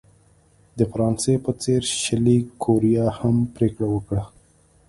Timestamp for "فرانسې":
0.91-1.33